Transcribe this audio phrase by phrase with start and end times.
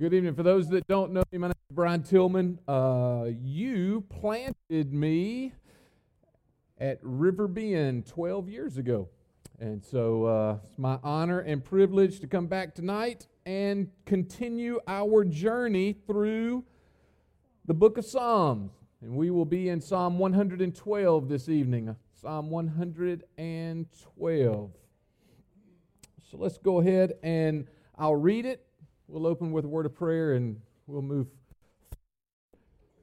[0.00, 0.34] Good evening.
[0.34, 2.58] For those that don't know me, my name is Brian Tillman.
[2.66, 5.52] Uh, you planted me
[6.78, 9.10] at River Bend 12 years ago.
[9.58, 15.22] And so uh, it's my honor and privilege to come back tonight and continue our
[15.22, 16.64] journey through
[17.66, 18.72] the book of Psalms.
[19.02, 21.94] And we will be in Psalm 112 this evening.
[22.22, 24.70] Psalm 112.
[26.30, 27.66] So let's go ahead and
[27.98, 28.64] I'll read it.
[29.12, 31.26] We'll open with a word of prayer and we'll move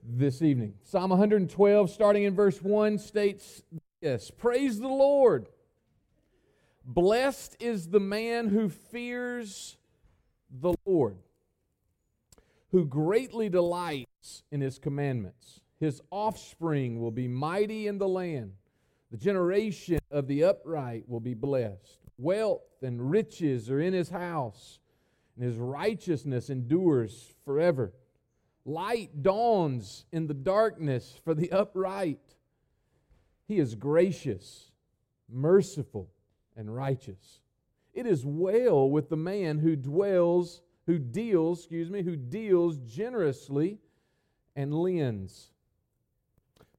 [0.02, 0.76] this evening.
[0.84, 3.62] Psalm 112, starting in verse 1, states
[4.02, 5.50] this Praise the Lord.
[6.86, 9.76] Blessed is the man who fears
[10.50, 11.18] the Lord,
[12.72, 15.60] who greatly delights in his commandments.
[15.78, 18.54] His offspring will be mighty in the land.
[19.12, 22.00] The generation of the upright will be blessed.
[22.18, 24.80] Wealth and riches are in his house,
[25.38, 27.94] and his righteousness endures forever.
[28.66, 32.20] Light dawns in the darkness for the upright.
[33.48, 34.72] He is gracious,
[35.30, 36.10] merciful,
[36.56, 37.40] and righteous.
[37.94, 43.80] It is well with the man who dwells, who deals, excuse me, who deals generously
[44.56, 45.52] and lends,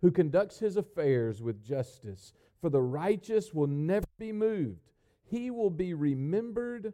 [0.02, 2.32] who conducts his affairs with justice.
[2.60, 4.90] For the righteous will never be moved,
[5.24, 6.92] he will be remembered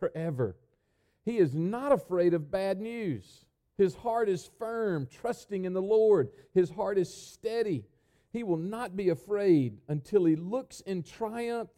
[0.00, 0.56] forever.
[1.24, 3.44] He is not afraid of bad news.
[3.78, 6.30] His heart is firm, trusting in the Lord.
[6.52, 7.84] His heart is steady.
[8.32, 11.70] He will not be afraid until he looks in triumph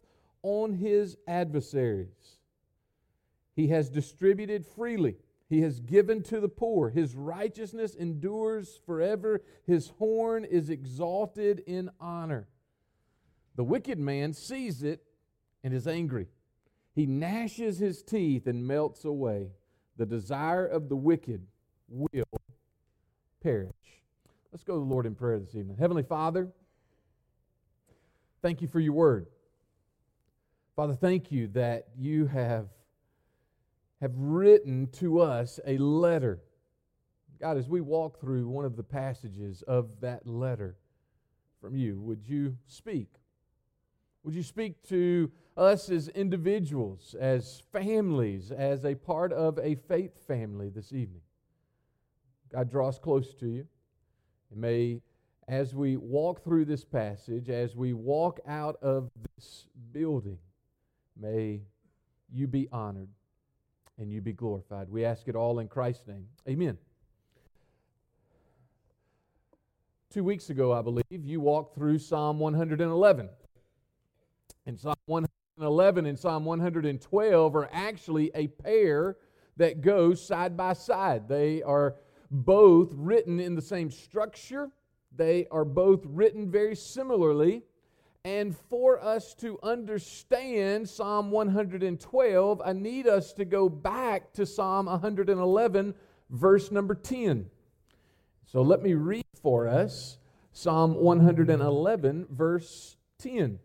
[0.43, 2.38] on his adversaries.
[3.55, 5.16] He has distributed freely.
[5.49, 6.91] He has given to the poor.
[6.91, 9.43] His righteousness endures forever.
[9.66, 12.49] His horn is exalted in honor.
[13.56, 15.05] The wicked man sees it
[15.62, 16.28] and is angry.
[16.94, 19.50] He gnashes his teeth and melts away.
[19.97, 21.47] The desire of the wicked
[21.88, 22.25] will
[23.43, 23.72] perish.
[24.53, 25.77] Let's go to the Lord in prayer this evening.
[25.77, 26.49] Heavenly Father,
[28.43, 29.27] thank you for your word.
[30.77, 32.69] Father, thank you that you have,
[34.00, 36.41] have written to us a letter.
[37.41, 40.76] God, as we walk through one of the passages of that letter
[41.61, 43.09] from you, would you speak?
[44.22, 50.26] Would you speak to us as individuals, as families, as a part of a faith
[50.26, 51.22] family this evening?
[52.53, 53.66] God, draws close to you.
[54.50, 55.00] And may,
[55.48, 60.38] as we walk through this passage, as we walk out of this building,
[61.20, 61.60] May
[62.32, 63.09] you be honored
[63.98, 64.88] and you be glorified.
[64.91, 66.26] We ask it all in Christ's name.
[66.48, 66.76] Amen.
[70.10, 73.28] Two weeks ago, I believe, you walked through Psalm 111.
[74.66, 79.16] And Psalm 111 and Psalm 112 are actually a pair
[79.56, 81.28] that go side by side.
[81.28, 81.94] They are
[82.31, 84.70] both written in the same structure,
[85.16, 87.62] they are both written very similarly.
[88.26, 94.87] And for us to understand Psalm 112, I need us to go back to Psalm
[94.87, 95.94] 111,
[96.31, 97.50] verse number 10.
[98.47, 100.16] So let me read for us
[100.53, 103.59] Psalm 111, verse 10.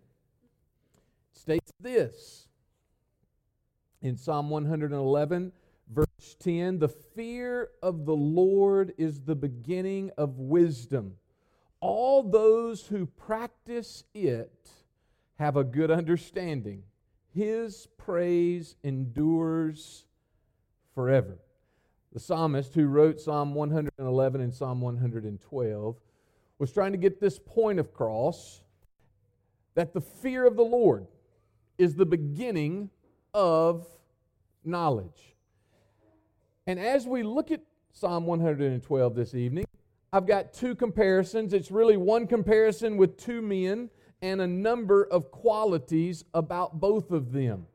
[1.39, 2.47] States this
[4.01, 5.51] in Psalm 111,
[5.89, 11.15] verse 10 The fear of the Lord is the beginning of wisdom
[11.81, 14.69] all those who practice it
[15.37, 16.83] have a good understanding.
[17.33, 20.05] His praise endures
[20.93, 21.37] forever.
[22.11, 25.95] The psalmist who wrote Psalm 111 and Psalm 112
[26.57, 28.61] was trying to get this point across
[29.75, 31.07] that the fear of the Lord
[31.79, 32.91] is the beginning
[33.33, 33.87] of
[34.63, 35.35] knowledge.
[36.67, 37.61] And as we look at
[37.93, 39.65] Psalm 112 this evening,
[40.13, 41.53] I've got two comparisons.
[41.53, 43.89] It's really one comparison with two men
[44.21, 47.65] and a number of qualities about both of them.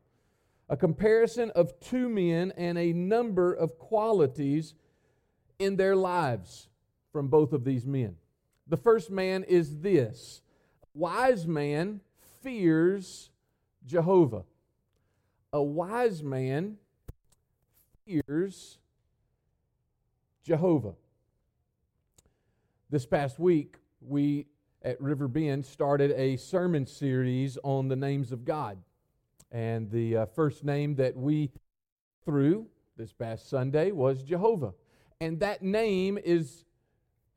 [0.69, 4.75] A comparison of two men and a number of qualities
[5.59, 6.67] in their lives
[7.11, 8.15] from both of these men.
[8.67, 10.41] The first man is this
[10.93, 12.01] wise man
[12.41, 13.29] fears
[13.85, 14.43] Jehovah.
[15.53, 16.77] A wise man
[18.05, 18.77] fears
[20.43, 20.93] Jehovah.
[22.89, 24.47] This past week, we
[24.81, 28.77] at River Bend started a sermon series on the names of God.
[29.51, 31.51] And the uh, first name that we
[32.23, 32.67] through
[32.97, 34.73] this past Sunday was Jehovah.
[35.19, 36.65] And that name is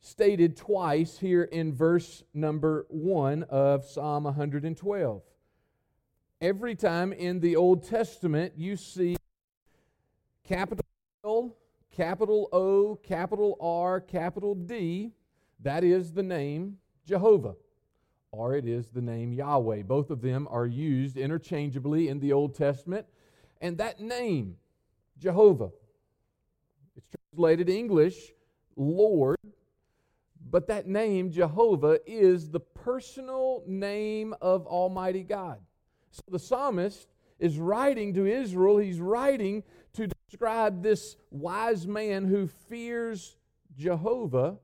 [0.01, 5.23] stated twice here in verse number 1 of Psalm 112.
[6.40, 9.17] Every time in the Old Testament you see
[10.44, 10.85] capital
[11.25, 11.56] L,
[11.90, 15.11] capital O, capital R, capital D,
[15.61, 17.56] that is the name Jehovah,
[18.31, 19.82] or it is the name Yahweh.
[19.82, 23.06] Both of them are used interchangeably in the Old Testament.
[23.61, 24.58] And that name,
[25.19, 25.70] Jehovah,
[26.96, 28.32] it's translated English,
[28.76, 29.38] Lord,
[30.49, 35.58] but that name, Jehovah, is the personal name of Almighty God.
[36.10, 37.08] So the psalmist
[37.38, 39.62] is writing to Israel, he's writing
[39.94, 43.37] to describe this wise man who fears
[43.76, 44.58] Jehovah.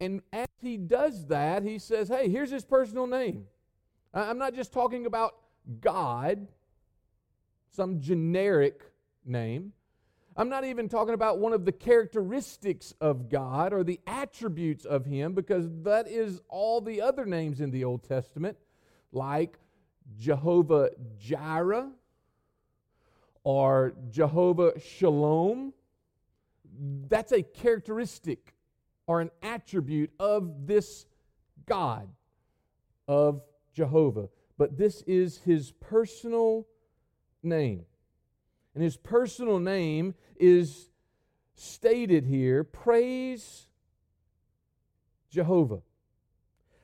[0.00, 3.46] And as he does that, he says, Hey, here's his personal name.
[4.12, 5.34] I'm not just talking about
[5.80, 6.46] God,
[7.72, 8.82] some generic
[9.24, 9.72] name.
[10.36, 15.04] I'm not even talking about one of the characteristics of God or the attributes of
[15.04, 18.56] Him, because that is all the other names in the Old Testament,
[19.12, 19.58] like
[20.16, 21.90] Jehovah Jireh
[23.42, 25.72] or Jehovah Shalom.
[27.08, 28.54] That's a characteristic
[29.06, 31.06] or an attribute of this
[31.66, 32.08] God,
[33.06, 33.42] of
[33.74, 34.28] Jehovah.
[34.56, 36.66] But this is His personal
[37.42, 37.84] name.
[38.74, 40.90] And his personal name is
[41.54, 43.66] stated here Praise
[45.30, 45.82] Jehovah.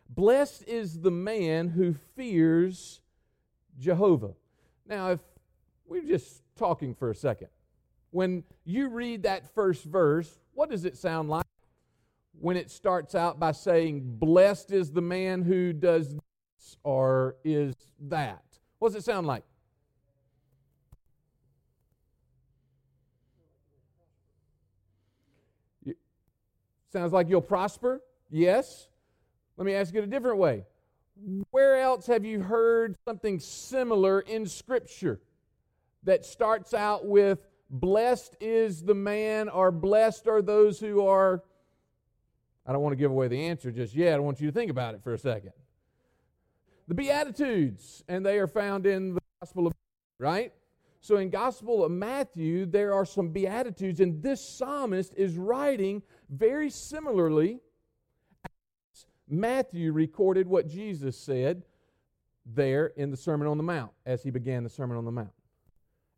[0.08, 2.99] Blessed is the man who fears
[3.80, 4.34] Jehovah.
[4.86, 5.20] Now, if
[5.86, 7.48] we're just talking for a second,
[8.10, 11.46] when you read that first verse, what does it sound like
[12.38, 17.74] when it starts out by saying, Blessed is the man who does this or is
[18.08, 18.44] that?
[18.78, 19.44] What does it sound like?
[26.92, 28.02] Sounds like you'll prosper?
[28.30, 28.88] Yes.
[29.56, 30.64] Let me ask it a different way.
[31.50, 35.20] Where else have you heard something similar in Scripture
[36.04, 37.40] that starts out with,
[37.72, 41.42] Blessed is the man, or blessed are those who are.
[42.66, 44.14] I don't want to give away the answer just yet.
[44.14, 45.52] I want you to think about it for a second.
[46.88, 49.72] The Beatitudes, and they are found in the Gospel of
[50.18, 50.52] right?
[51.00, 56.70] So in Gospel of Matthew, there are some beatitudes, and this psalmist is writing very
[56.70, 57.60] similarly.
[59.30, 61.62] Matthew recorded what Jesus said
[62.44, 65.32] there in the Sermon on the Mount as he began the Sermon on the Mount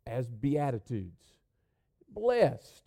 [0.07, 1.33] as beatitudes.
[2.09, 2.83] Blessed.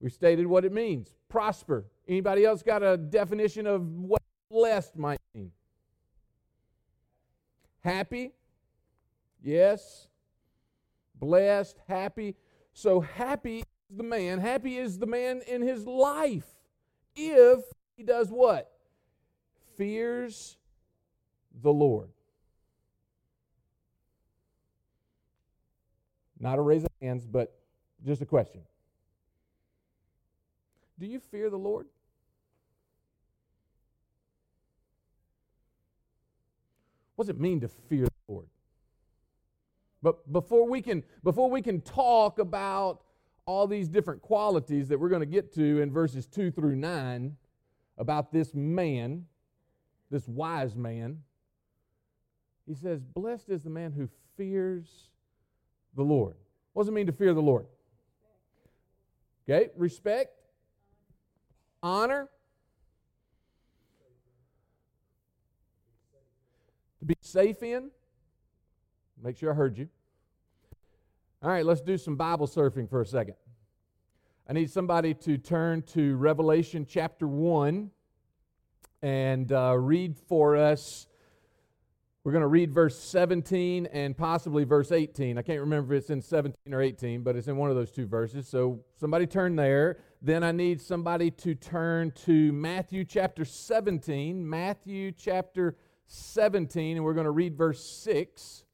[0.00, 1.14] We stated what it means.
[1.28, 1.86] Prosper.
[2.06, 5.52] Anybody else got a definition of what blessed might mean?
[7.80, 8.32] Happy?
[9.42, 10.08] Yes
[11.18, 12.36] blessed, happy.
[12.72, 16.46] So happy is the man, happy is the man in his life
[17.14, 17.60] if
[17.96, 18.70] he does what?
[19.76, 20.56] Fears
[21.62, 22.10] the Lord.
[26.38, 27.58] Not a raise of hands, but
[28.04, 28.62] just a question.
[30.98, 31.86] Do you fear the Lord?
[37.16, 38.46] What does it mean to fear the Lord?
[40.02, 43.00] But before we can before we can talk about
[43.46, 47.36] all these different qualities that we're going to get to in verses 2 through 9
[47.96, 49.24] about this man,
[50.10, 51.22] this wise man,
[52.66, 55.08] he says, Blessed is the man who fears
[55.94, 56.34] the Lord.
[56.72, 57.66] What does it mean to fear the Lord?
[59.48, 60.32] Okay, respect,
[61.82, 62.28] honor,
[66.98, 67.90] to be safe in.
[69.22, 69.88] Make sure I heard you.
[71.42, 73.36] All right, let's do some Bible surfing for a second.
[74.48, 77.90] I need somebody to turn to Revelation chapter 1
[79.06, 81.06] and uh, read for us.
[82.24, 85.38] We're going to read verse 17 and possibly verse 18.
[85.38, 87.92] I can't remember if it's in 17 or 18, but it's in one of those
[87.92, 88.48] two verses.
[88.48, 89.98] So somebody turn there.
[90.20, 94.50] Then I need somebody to turn to Matthew chapter 17.
[94.50, 95.76] Matthew chapter
[96.08, 98.64] 17, and we're going to read verse 6.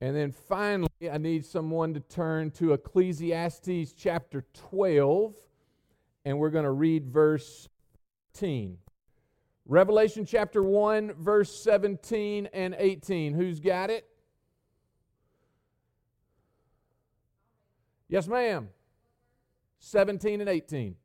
[0.00, 5.34] And then finally, I need someone to turn to Ecclesiastes chapter 12,
[6.24, 7.68] and we're going to read verse
[8.34, 8.78] 13.
[9.66, 13.32] Revelation chapter 1, verse 17 and 18.
[13.34, 14.06] Who's got it?
[18.08, 18.68] Yes, ma'am.
[19.78, 20.96] 17 and 18.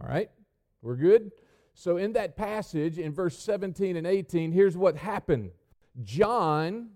[0.00, 0.30] All right?
[0.86, 1.32] We're good?
[1.74, 5.50] So, in that passage, in verse 17 and 18, here's what happened
[6.04, 6.90] John,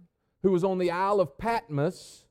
[0.44, 2.25] who was on the Isle of Patmos,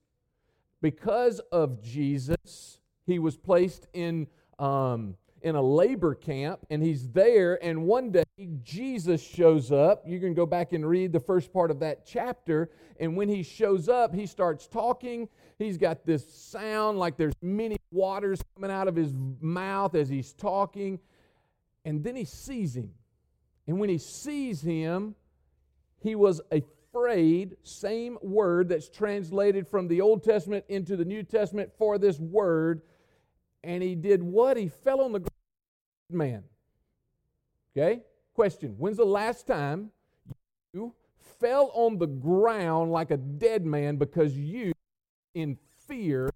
[0.82, 7.62] because of Jesus, he was placed in, um, in a labor camp, and he's there.
[7.62, 8.24] And one day,
[8.64, 10.04] Jesus shows up.
[10.08, 12.72] You can go back and read the first part of that chapter.
[13.02, 15.28] And when he shows up, he starts talking.
[15.58, 20.32] He's got this sound like there's many waters coming out of his mouth as he's
[20.32, 21.00] talking.
[21.86, 22.92] And then he sees him.
[23.68, 25.16] And when he sees him,
[26.02, 31.72] he was afraid, same word that's translated from the Old Testament into the New Testament
[31.78, 32.82] for this word.
[33.64, 34.58] And he did what?
[34.58, 35.32] He fell on the ground,
[36.10, 36.44] man.
[37.78, 38.02] Okay?
[38.34, 39.92] Question When's the last time
[40.74, 40.94] you
[41.40, 44.72] fell on the ground like a dead man because you,
[45.34, 45.58] in
[45.88, 46.29] fear,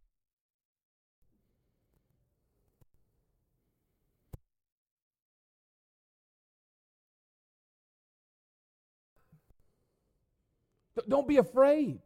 [11.07, 11.99] Don't be afraid.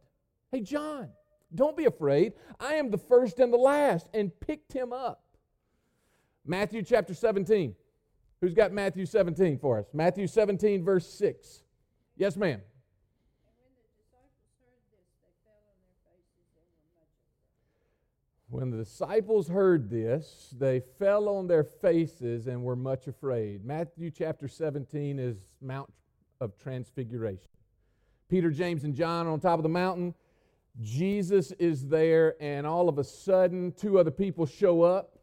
[0.50, 1.08] Hey, John,
[1.54, 2.32] don't be afraid.
[2.58, 5.24] I am the first and the last, and picked him up.
[6.44, 7.74] Matthew chapter 17.
[8.40, 9.86] Who's got Matthew 17 for us?
[9.92, 11.62] Matthew 17, verse 6.
[12.16, 12.60] Yes, ma'am.
[18.50, 23.64] When the disciples heard this, they fell on their faces and were much afraid.
[23.64, 25.92] Matthew chapter 17 is Mount
[26.40, 27.50] of Transfiguration.
[28.28, 30.14] Peter, James, and John on top of the mountain.
[30.80, 35.18] Jesus is there, and all of a sudden, two other people show up.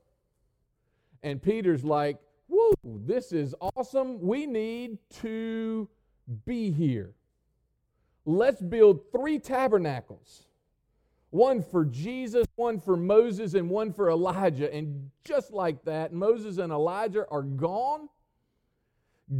[1.24, 4.22] And Peter's like, Whoa, this is awesome.
[4.22, 5.90] We need to
[6.46, 7.14] be here.
[8.26, 10.44] Let's build three tabernacles
[11.32, 14.74] one for Jesus, one for Moses, and one for Elijah.
[14.74, 18.08] And just like that, Moses and Elijah are gone.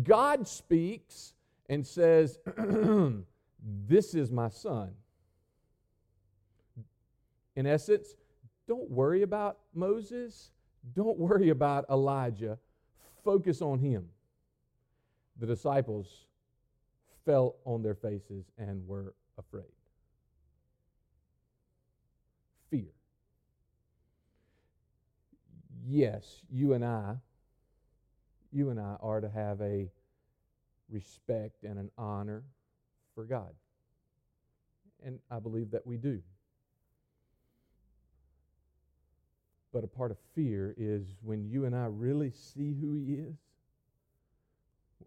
[0.04, 1.34] God speaks
[1.70, 2.40] and says,
[3.66, 4.92] This is my son.
[7.56, 8.16] In essence,
[8.68, 10.52] don't worry about Moses.
[10.94, 12.60] Don't worry about Elijah.
[13.24, 14.08] Focus on him.
[15.40, 16.26] The disciples
[17.26, 19.66] fell on their faces and were afraid.
[22.70, 22.94] Fear.
[25.88, 27.16] Yes, you and I,
[28.52, 29.90] you and I are to have a
[30.90, 32.44] respect and an honor
[33.16, 33.54] for God.
[35.04, 36.22] And I believe that we do.
[39.74, 43.36] But a part of fear is when you and I really see who He is,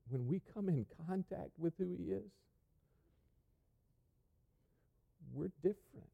[0.08, 2.30] when we come in contact with who He is,
[5.32, 6.08] we're different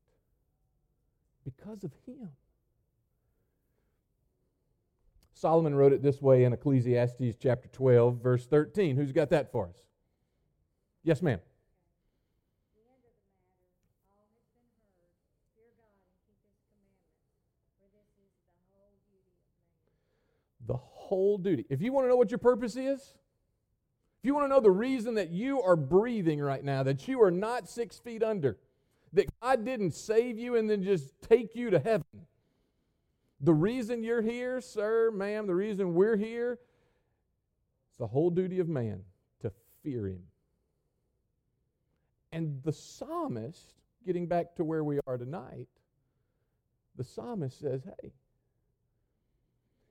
[1.45, 2.29] because of Him.
[5.35, 8.97] Solomon wrote it this way in Ecclesiastes chapter 12, verse 13.
[8.97, 9.77] Who's got that for us?
[11.03, 11.41] Yes, ma'am.
[20.67, 20.75] the
[21.05, 21.67] whole duty.
[21.69, 24.71] If you want to know what your purpose is, if you want to know the
[24.71, 28.57] reason that you are breathing right now, that you are not six feet under,
[29.13, 32.07] that God didn't save you and then just take you to heaven,
[33.41, 36.59] the reason you're here, sir, ma'am, the reason we're here,
[37.91, 39.03] it's the whole duty of man
[39.43, 40.23] to fear him.
[42.33, 43.75] And the psalmist,
[44.07, 45.69] getting back to where we are tonight,
[46.97, 48.13] the psalmist says, hey,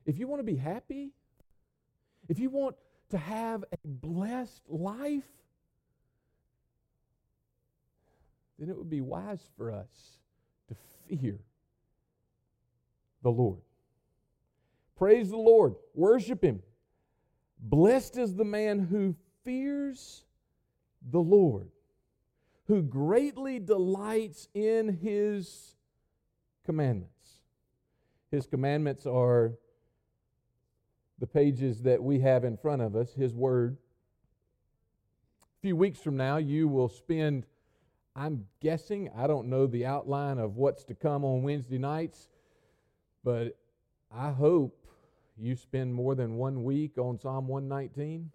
[0.05, 1.11] if you want to be happy,
[2.29, 2.75] if you want
[3.09, 5.23] to have a blessed life,
[8.57, 10.17] then it would be wise for us
[10.67, 10.75] to
[11.07, 11.37] fear
[13.21, 13.59] the Lord.
[14.97, 16.61] Praise the Lord, worship Him.
[17.59, 20.25] Blessed is the man who fears
[21.11, 21.69] the Lord,
[22.67, 25.75] who greatly delights in His
[26.65, 27.09] commandments.
[28.31, 29.53] His commandments are
[31.23, 33.77] the pages that we have in front of us, His Word.
[35.41, 37.45] A few weeks from now, you will spend,
[38.13, 42.27] I'm guessing, I don't know the outline of what's to come on Wednesday nights,
[43.23, 43.57] but
[44.13, 44.85] I hope
[45.37, 48.29] you spend more than one week on Psalm 119.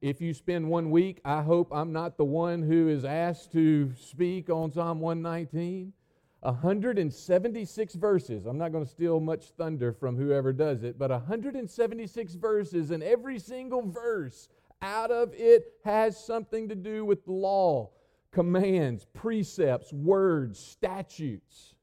[0.00, 3.92] If you spend one week, I hope I'm not the one who is asked to
[3.94, 5.92] speak on Psalm 119.
[6.40, 8.46] 176 verses.
[8.46, 13.02] I'm not going to steal much thunder from whoever does it, but 176 verses, and
[13.02, 14.48] every single verse
[14.80, 17.90] out of it has something to do with the law,
[18.30, 21.74] commands, precepts, words, statutes.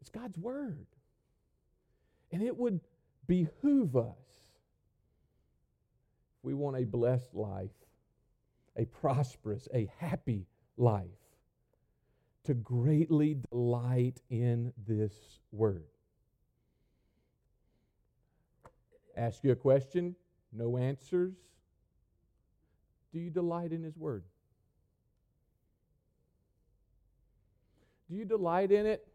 [0.00, 0.86] It's God's Word.
[2.32, 2.80] And it would
[3.28, 4.24] behoove us
[6.44, 7.70] we want a blessed life,
[8.76, 11.08] a prosperous, a happy life,
[12.44, 15.14] to greatly delight in this
[15.50, 15.84] word.
[19.16, 20.14] Ask you a question,
[20.52, 21.34] no answers.
[23.12, 24.24] Do you delight in his word?
[28.10, 29.06] Do you delight in it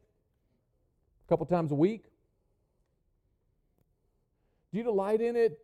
[1.25, 2.05] a couple times a week?
[4.71, 5.59] Do you delight in it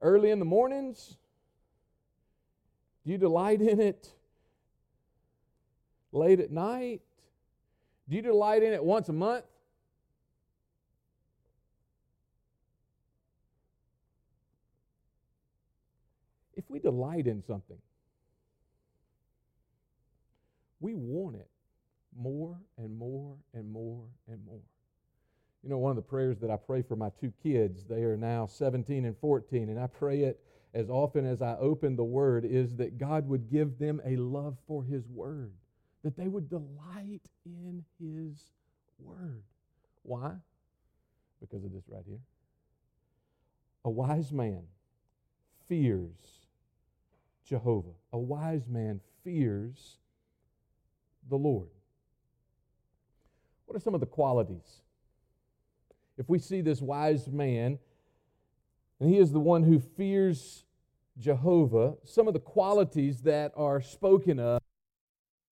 [0.00, 1.16] early in the mornings?
[3.04, 4.08] Do you delight in it
[6.12, 7.00] late at night?
[8.08, 9.44] Do you delight in it once a month?
[16.54, 17.78] If we delight in something,
[20.80, 21.48] we want it
[22.16, 24.60] more and more and more and more.
[25.62, 28.16] You know, one of the prayers that I pray for my two kids, they are
[28.16, 30.40] now 17 and 14, and I pray it
[30.74, 34.56] as often as I open the Word, is that God would give them a love
[34.66, 35.52] for His Word,
[36.02, 38.52] that they would delight in His
[38.98, 39.42] Word.
[40.02, 40.32] Why?
[41.40, 42.20] Because of this right here.
[43.84, 44.62] A wise man
[45.68, 46.42] fears
[47.44, 49.98] Jehovah, a wise man fears
[51.28, 51.68] the Lord.
[53.66, 54.80] What are some of the qualities?
[56.16, 57.78] If we see this wise man,
[59.00, 60.64] and he is the one who fears
[61.18, 64.61] Jehovah, some of the qualities that are spoken of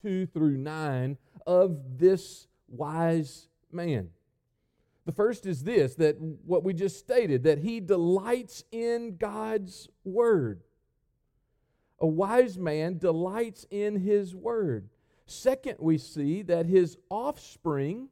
[0.03, 1.17] 2 through 9
[1.47, 4.11] of this wise man.
[5.07, 10.63] The first is this that what we just stated, that he delights in God's word.
[11.99, 14.89] A wise man delights in his word.
[15.27, 18.09] Second, we see that his offspring,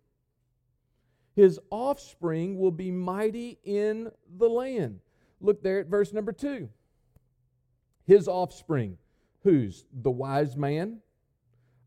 [1.35, 5.01] his offspring will be mighty in the land.
[5.41, 6.69] Look there at verse number two.
[8.07, 8.99] His offspring,
[9.43, 11.01] who's the wise man?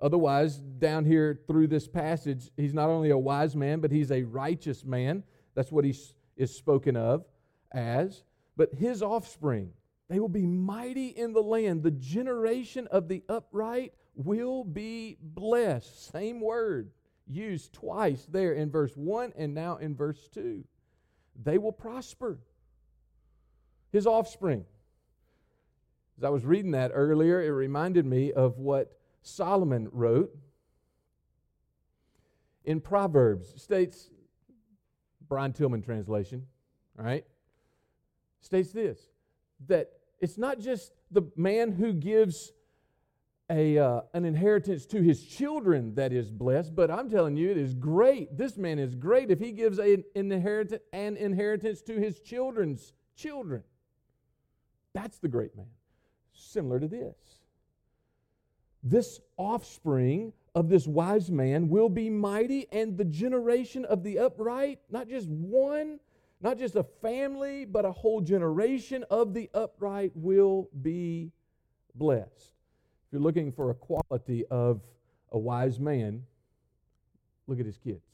[0.02, 4.24] Otherwise, down here through this passage, he's not only a wise man, but he's a
[4.24, 5.24] righteous man.
[5.54, 5.96] That's what he
[6.36, 7.24] is spoken of
[7.72, 8.24] as.
[8.58, 9.72] But his offspring,
[10.10, 11.84] they will be mighty in the land.
[11.84, 16.12] The generation of the upright will be blessed.
[16.12, 16.92] Same word
[17.28, 20.64] used twice there in verse 1 and now in verse 2.
[21.44, 22.40] They will prosper.
[23.92, 24.66] His offspring.
[26.18, 30.36] As I was reading that earlier, it reminded me of what Solomon wrote
[32.66, 33.62] in Proverbs.
[33.62, 34.10] States,
[35.28, 36.46] Brian Tillman translation,
[37.00, 37.26] all right,
[38.42, 39.00] states this
[39.68, 42.52] that it's not just the man who gives
[43.50, 47.58] a, uh, an inheritance to his children that is blessed, but I'm telling you, it
[47.58, 48.38] is great.
[48.38, 52.94] This man is great if he gives a, an, inheritance, an inheritance to his children's
[53.16, 53.64] children.
[54.94, 55.68] That's the great man.
[56.34, 57.41] Similar to this.
[58.84, 64.80] This offspring of this wise man will be mighty, and the generation of the upright,
[64.90, 66.00] not just one,
[66.42, 71.32] not just a family, but a whole generation of the upright will be
[71.96, 72.54] blessed.
[73.08, 74.82] If you're looking for a quality of
[75.32, 76.24] a wise man,
[77.48, 78.06] look at his kids.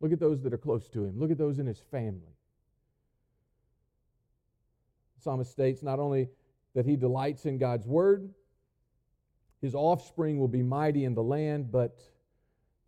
[0.00, 1.18] Look at those that are close to him.
[1.18, 2.36] Look at those in his family.
[5.16, 6.28] The psalmist states not only
[6.74, 8.28] that he delights in God's word,
[9.62, 12.02] his offspring will be mighty in the land, but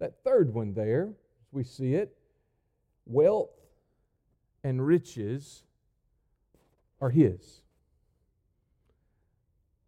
[0.01, 1.15] that third one there,
[1.53, 2.17] we see it,
[3.07, 3.51] wealth
[4.65, 5.63] and riches
[7.01, 7.63] are his.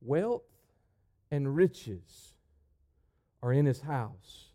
[0.00, 0.44] Wealth
[1.30, 2.34] and riches
[3.42, 4.50] are in his house,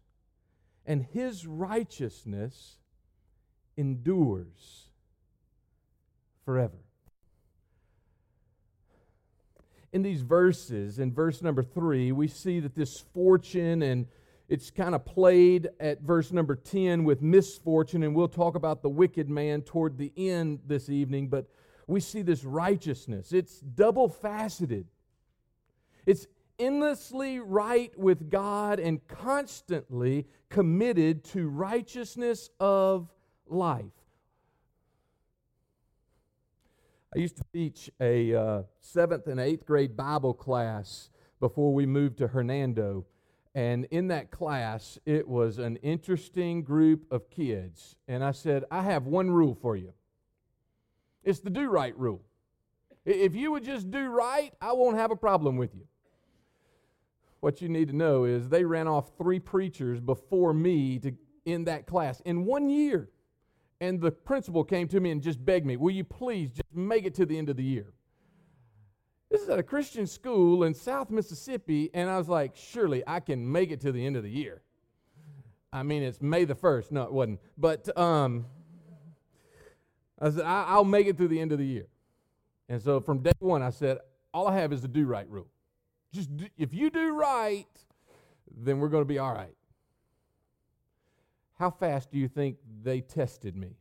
[0.86, 2.78] and his righteousness
[3.76, 4.88] endures
[6.46, 6.78] forever.
[9.94, 14.08] In these verses, in verse number three, we see that this fortune and
[14.48, 18.90] it's kind of played at verse number 10 with misfortune, and we'll talk about the
[18.90, 21.48] wicked man toward the end this evening, but
[21.88, 23.32] we see this righteousness.
[23.32, 24.88] It's double faceted.
[26.06, 26.28] It's
[26.60, 33.10] endlessly right with God and constantly committed to righteousness of
[33.48, 33.86] life.
[37.16, 42.18] I used to teach a uh, seventh and eighth grade Bible class before we moved
[42.20, 43.06] to Hernando.
[43.54, 47.98] And in that class, it was an interesting group of kids.
[48.08, 49.94] And I said, I have one rule for you
[51.24, 52.22] it's the do right rule.
[53.06, 55.86] If you would just do right, I won't have a problem with you
[57.42, 61.12] what you need to know is they ran off three preachers before me to
[61.44, 63.10] in that class in one year.
[63.82, 67.06] And the principal came to me and just begged me, Will you please just make
[67.06, 67.88] it to the end of the year?
[69.32, 73.20] This is at a Christian school in South Mississippi, and I was like, surely I
[73.22, 74.62] can make it to the end of the year.
[75.74, 76.92] I mean, it's May the 1st.
[76.92, 77.40] No, it wasn't.
[77.58, 78.46] But um,
[80.20, 81.88] I said, I- will make it through the end of the year.
[82.68, 84.00] And so from day one, I said,
[84.34, 85.48] all I have is the do right rule.
[86.14, 87.66] Just do, if you do right,
[88.56, 89.56] then we're going to be all right.
[91.62, 93.76] How fast do you think they tested me?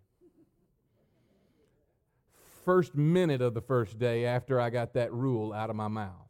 [2.62, 6.28] first minute of the first day after I got that rule out of my mouth.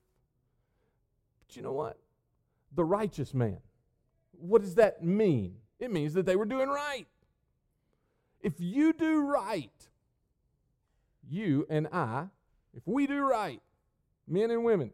[1.45, 1.99] But you know what?
[2.77, 3.59] The righteous man.
[4.31, 5.57] What does that mean?
[5.81, 7.09] It means that they were doing right.
[8.41, 9.73] If you do right,
[11.29, 12.27] you and I,
[12.73, 13.61] if we do right,
[14.29, 14.93] men and women,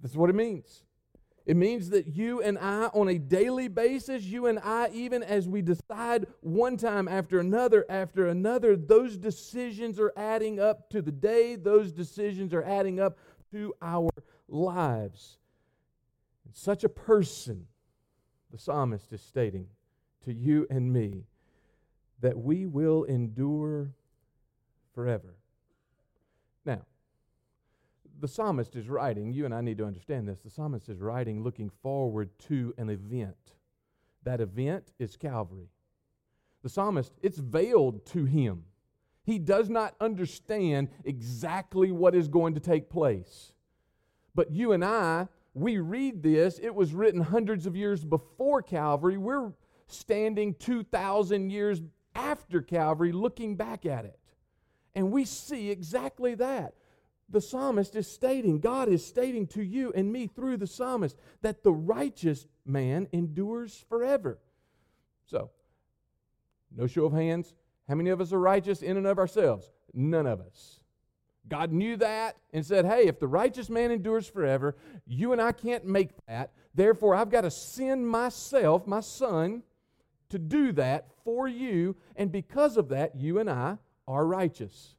[0.00, 0.84] that's what it means.
[1.46, 5.48] It means that you and I, on a daily basis, you and I, even as
[5.48, 11.12] we decide one time after another after another, those decisions are adding up to the
[11.12, 13.16] day, those decisions are adding up
[13.52, 14.10] to our
[14.48, 15.38] lives.
[16.44, 17.66] And such a person,
[18.50, 19.68] the psalmist is stating
[20.24, 21.26] to you and me,
[22.22, 23.92] that we will endure
[24.94, 25.35] forever.
[28.18, 30.40] The psalmist is writing, you and I need to understand this.
[30.40, 33.36] The psalmist is writing looking forward to an event.
[34.22, 35.68] That event is Calvary.
[36.62, 38.64] The psalmist, it's veiled to him.
[39.22, 43.52] He does not understand exactly what is going to take place.
[44.34, 49.16] But you and I, we read this, it was written hundreds of years before Calvary.
[49.16, 49.52] We're
[49.86, 51.82] standing 2,000 years
[52.14, 54.18] after Calvary looking back at it.
[54.94, 56.74] And we see exactly that
[57.28, 61.62] the psalmist is stating, God is stating to you and me through the psalmist that
[61.62, 64.38] the righteous man endures forever.
[65.26, 65.50] So,
[66.74, 67.54] no show of hands.
[67.88, 69.70] How many of us are righteous in and of ourselves?
[69.92, 70.80] None of us.
[71.48, 75.52] God knew that and said, Hey, if the righteous man endures forever, you and I
[75.52, 76.52] can't make that.
[76.74, 79.62] Therefore, I've got to send myself, my son,
[80.28, 81.96] to do that for you.
[82.16, 84.96] And because of that, you and I are righteous.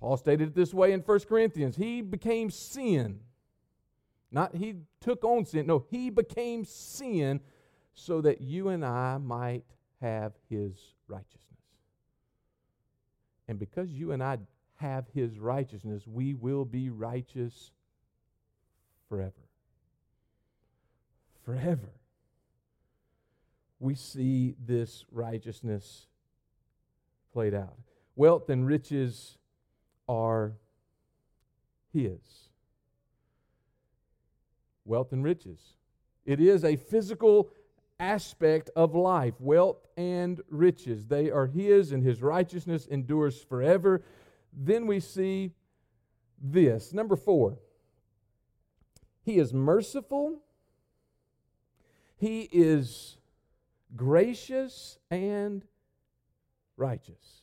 [0.00, 3.20] Paul stated it this way in 1 Corinthians He became sin.
[4.32, 5.66] Not he took on sin.
[5.66, 7.40] No, he became sin
[7.94, 9.64] so that you and I might
[10.00, 11.40] have his righteousness.
[13.48, 14.38] And because you and I
[14.76, 17.72] have his righteousness, we will be righteous
[19.08, 19.32] forever.
[21.44, 21.90] Forever.
[23.80, 26.06] We see this righteousness
[27.32, 27.76] played out.
[28.14, 29.38] Wealth and riches
[30.10, 30.54] are
[31.92, 32.18] His.
[34.84, 35.60] Wealth and riches.
[36.26, 37.50] It is a physical
[38.00, 41.06] aspect of life wealth and riches.
[41.06, 44.02] They are His, and His righteousness endures forever.
[44.52, 45.52] Then we see
[46.42, 46.92] this.
[46.92, 47.58] Number four,
[49.22, 50.40] He is merciful,
[52.16, 53.16] He is
[53.94, 55.64] gracious and
[56.76, 57.42] righteous.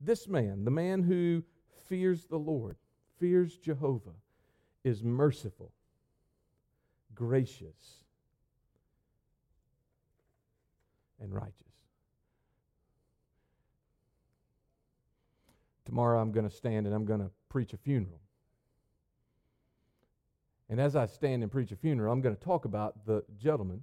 [0.00, 1.42] This man, the man who
[1.88, 2.76] fears the Lord,
[3.18, 4.14] fears Jehovah,
[4.84, 5.72] is merciful,
[7.14, 8.04] gracious,
[11.20, 11.52] and righteous.
[15.84, 18.20] Tomorrow I'm going to stand and I'm going to preach a funeral.
[20.68, 23.82] And as I stand and preach a funeral, I'm going to talk about the gentleman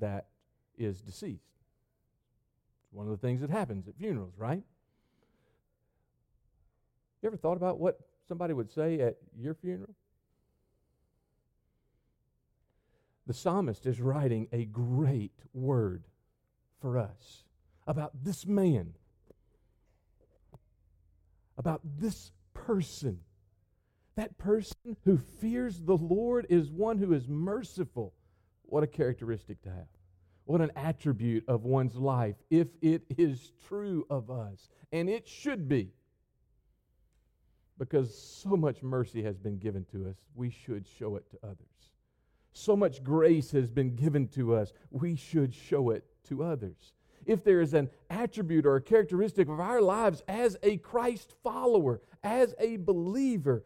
[0.00, 0.26] that
[0.76, 1.44] is deceased.
[2.90, 4.64] One of the things that happens at funerals, right?
[7.22, 9.94] You ever thought about what somebody would say at your funeral?
[13.26, 16.04] The psalmist is writing a great word
[16.80, 17.44] for us
[17.86, 18.94] about this man,
[21.58, 23.20] about this person.
[24.16, 28.14] That person who fears the Lord is one who is merciful.
[28.62, 29.86] What a characteristic to have.
[30.44, 34.68] What an attribute of one's life if it is true of us.
[34.90, 35.92] And it should be
[37.80, 41.56] because so much mercy has been given to us, we should show it to others.
[42.52, 46.92] So much grace has been given to us, we should show it to others.
[47.24, 52.02] If there is an attribute or a characteristic of our lives as a Christ follower,
[52.22, 53.64] as a believer,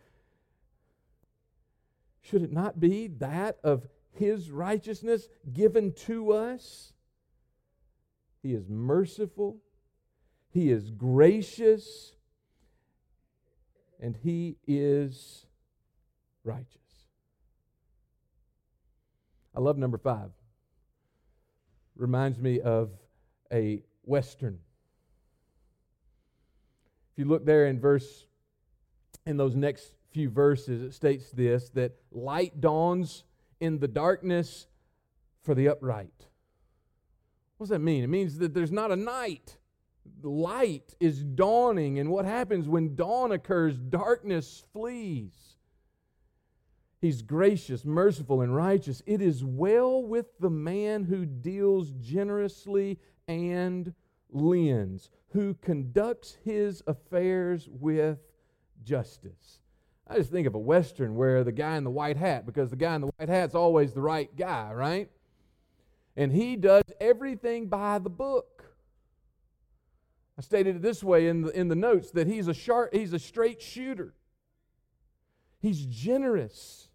[2.20, 6.92] should it not be that of His righteousness given to us?
[8.44, 9.57] He is merciful,
[10.50, 12.12] He is gracious,
[14.05, 15.47] and he is
[16.45, 16.77] righteous.
[19.57, 20.29] I love number five.
[21.97, 22.90] Reminds me of
[23.51, 24.59] a Western.
[27.12, 28.27] If you look there in verse
[29.25, 33.25] in those next few verses, it states this that light dawns
[33.59, 34.67] in the darkness
[35.43, 36.27] for the upright.
[37.57, 38.05] What does that mean?
[38.05, 39.57] It means that there's not a night.
[40.23, 43.79] Light is dawning, and what happens when dawn occurs?
[43.79, 45.57] Darkness flees.
[47.01, 49.03] He's gracious, merciful, and righteous.
[49.05, 53.93] It is well with the man who deals generously and
[54.31, 58.19] lends, who conducts his affairs with
[58.83, 59.61] justice.
[60.07, 62.77] I just think of a Western where the guy in the white hat, because the
[62.77, 65.11] guy in the white hat's always the right guy, right?
[66.17, 68.54] And he does everything by the book.
[70.37, 73.12] I stated it this way in the, in the notes that he's a sharp, he's
[73.12, 74.14] a straight shooter.
[75.61, 76.88] He's generous.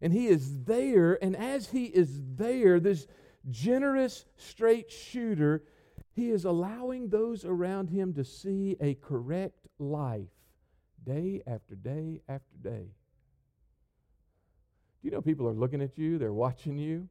[0.00, 3.06] And he is there, and as he is there, this
[3.50, 5.62] generous straight shooter,
[6.12, 10.28] he is allowing those around him to see a correct life
[11.04, 12.88] day after day after day.
[15.00, 16.18] Do you know people are looking at you?
[16.18, 17.08] They're watching you.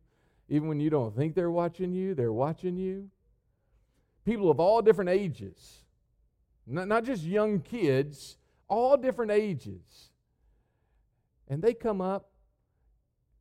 [0.50, 3.10] Even when you don't think they're watching you, they're watching you.
[4.26, 5.84] People of all different ages,
[6.66, 10.10] not, not just young kids, all different ages.
[11.48, 12.30] And they come up,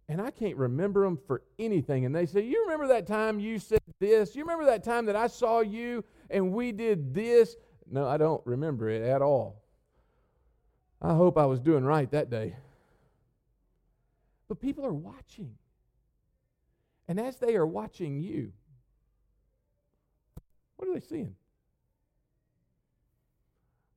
[0.08, 2.04] and I can't remember them for anything.
[2.04, 4.36] And they say, You remember that time you said this?
[4.36, 7.56] You remember that time that I saw you and we did this?
[7.90, 9.62] No, I don't remember it at all.
[11.00, 12.56] I hope I was doing right that day.
[14.48, 15.54] But people are watching.
[17.08, 18.52] And as they are watching you,
[20.76, 21.34] what are they seeing?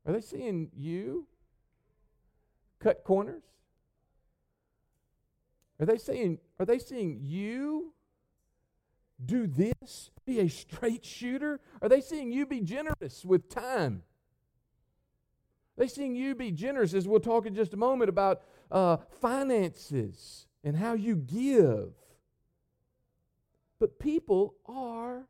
[0.06, 1.28] Are they seeing you
[2.80, 3.44] cut corners?
[5.80, 7.94] Are they saying are they seeing you
[9.24, 10.12] do this?
[10.26, 11.60] Be a straight shooter?
[11.82, 14.04] Are they seeing you be generous with time?
[15.78, 18.98] Are they seeing you be generous as we'll talk in just a moment about uh,
[19.22, 21.94] finances and how you give.
[23.80, 25.28] But people are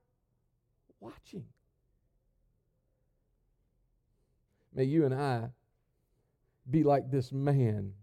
[0.99, 1.45] watching.
[4.73, 5.49] May you and I
[6.69, 7.93] be like this man,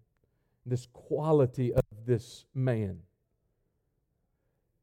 [0.67, 2.99] this quality of this man,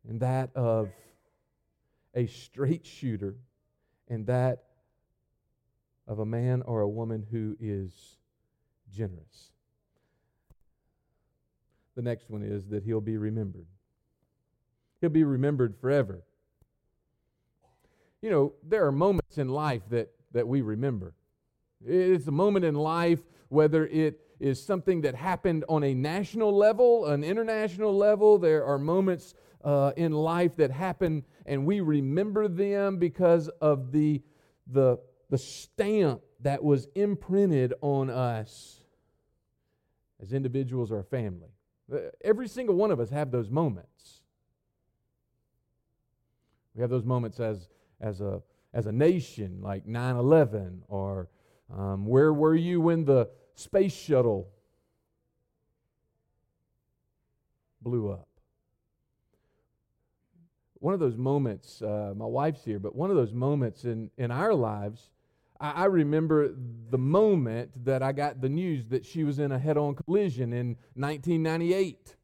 [0.07, 0.89] and that of
[2.15, 3.35] a straight shooter,
[4.07, 4.63] and that
[6.07, 8.17] of a man or a woman who is
[8.93, 9.51] generous.
[11.95, 13.67] The next one is that he'll be remembered.
[15.01, 16.23] He'll be remembered forever.
[18.21, 21.13] You know, there are moments in life that, that we remember.
[21.85, 27.07] It's a moment in life, whether it is something that happened on a national level,
[27.07, 28.37] an international level.
[28.37, 34.21] There are moments uh, in life that happen, and we remember them because of the,
[34.67, 38.81] the, the stamp that was imprinted on us
[40.21, 41.49] as individuals or a family.
[41.91, 44.21] Uh, every single one of us have those moments.
[46.75, 47.67] We have those moments as,
[48.01, 48.41] as, a,
[48.73, 51.29] as a nation, like 9 11, or
[51.75, 54.49] um, where were you when the space shuttle
[57.81, 58.27] blew up?
[60.79, 64.31] One of those moments, uh, my wife's here, but one of those moments in, in
[64.31, 65.11] our lives,
[65.59, 66.53] I, I remember
[66.89, 70.51] the moment that I got the news that she was in a head on collision
[70.53, 72.15] in 1998.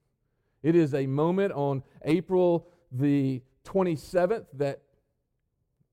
[0.64, 4.82] It is a moment on April the 27th that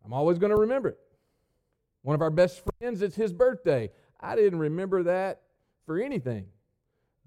[0.04, 0.98] I'm always going to remember it.
[2.02, 3.90] One of our best friends, it's his birthday.
[4.20, 5.40] I didn't remember that
[5.86, 6.46] for anything,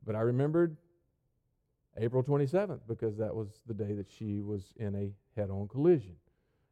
[0.06, 0.78] but I remembered
[1.98, 6.16] April 27th because that was the day that she was in a head on collision.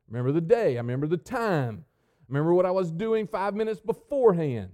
[0.07, 1.83] Remember the day, I remember the time,
[2.21, 4.71] I remember what I was doing five minutes beforehand.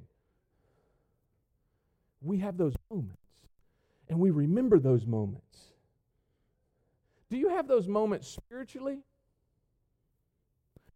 [2.21, 3.17] We have those moments,
[4.09, 5.45] and we remember those moments.
[7.29, 8.99] Do you have those moments spiritually?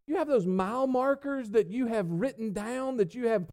[0.07, 3.45] You have those mile markers that you have written down that you have.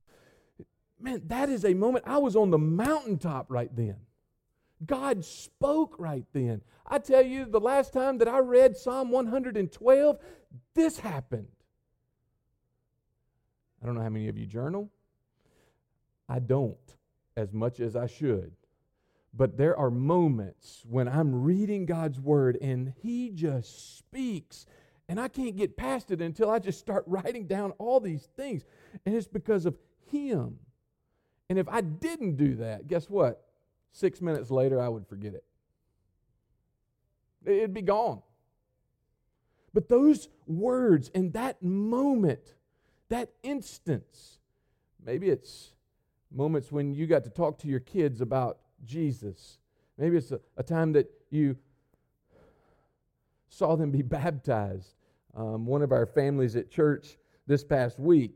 [1.01, 2.05] Man, that is a moment.
[2.07, 3.97] I was on the mountaintop right then.
[4.85, 6.63] God spoke right then.
[6.87, 10.19] I tell you, the last time that I read Psalm 112,
[10.75, 11.49] this happened.
[13.83, 14.91] I don't know how many of you journal.
[16.29, 16.77] I don't
[17.37, 18.53] as much as I should.
[19.35, 24.67] But there are moments when I'm reading God's word and He just speaks,
[25.09, 28.65] and I can't get past it until I just start writing down all these things.
[29.05, 29.77] And it's because of
[30.11, 30.59] Him.
[31.49, 33.45] And if I didn't do that, guess what?
[33.93, 35.45] Six minutes later, I would forget it.
[37.45, 38.23] It'd be gone.
[39.75, 42.55] But those words and that moment,
[43.09, 44.39] that instance,
[45.05, 45.73] maybe it's
[46.31, 49.59] moments when you got to talk to your kids about Jesus.
[49.99, 51.57] Maybe it's a, a time that you
[53.53, 54.95] saw them be baptized.
[55.35, 58.35] Um, one of our families at church this past week,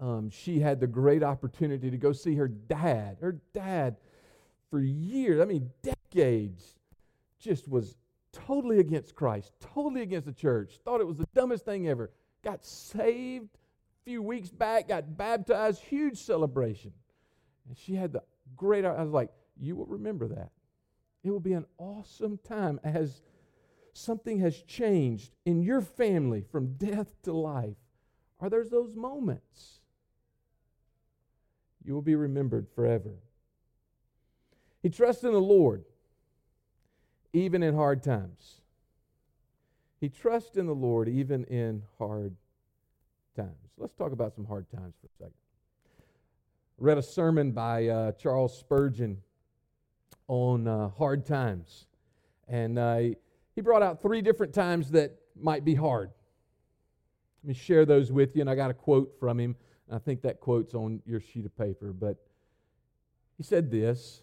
[0.00, 3.18] um, she had the great opportunity to go see her dad.
[3.20, 3.96] Her dad,
[4.70, 6.76] for years, I mean, decades,
[7.38, 7.96] just was
[8.32, 12.10] totally against Christ, totally against the church, thought it was the dumbest thing ever.
[12.42, 16.92] Got saved a few weeks back, got baptized, huge celebration.
[17.68, 18.22] And she had the
[18.56, 20.50] great, I was like, you will remember that.
[21.22, 23.22] It will be an awesome time as
[23.94, 27.76] something has changed in your family from death to life.
[28.40, 29.80] Are there those moments?
[31.84, 33.14] You will be remembered forever.
[34.82, 35.84] He trusts in the Lord
[37.32, 38.60] even in hard times.
[40.00, 42.36] He trusts in the Lord even in hard
[43.36, 43.70] times.
[43.78, 45.34] Let's talk about some hard times for a second.
[46.80, 49.22] I read a sermon by uh, Charles Spurgeon
[50.28, 51.86] on uh, hard times.
[52.48, 53.00] And uh,
[53.54, 56.10] he brought out three different times that might be hard.
[57.42, 58.40] Let me share those with you.
[58.40, 59.56] And I got a quote from him.
[59.90, 61.92] I think that quote's on your sheet of paper.
[61.92, 62.16] But
[63.36, 64.22] he said this